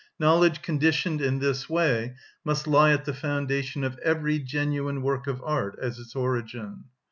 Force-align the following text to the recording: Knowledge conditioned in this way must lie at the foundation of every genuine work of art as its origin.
Knowledge 0.17 0.63
conditioned 0.63 1.21
in 1.21 1.37
this 1.37 1.69
way 1.69 2.15
must 2.43 2.65
lie 2.65 2.91
at 2.91 3.05
the 3.05 3.13
foundation 3.13 3.83
of 3.83 3.99
every 3.99 4.39
genuine 4.39 5.03
work 5.03 5.27
of 5.27 5.43
art 5.43 5.77
as 5.79 5.99
its 5.99 6.15
origin. 6.15 6.85